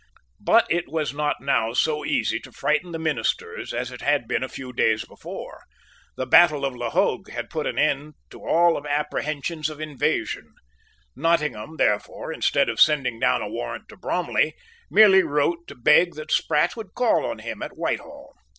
[0.39, 4.41] But it was not now so easy to frighten the ministers as it had been
[4.41, 5.61] a few days before.
[6.17, 10.55] The battle of La Hogue had put an end to all apprehensions of invasion.
[11.15, 14.55] Nottingham, therefore, instead of sending down a warrant to Bromley,
[14.89, 18.33] merely wrote to beg that Sprat would call on him at Whitehall.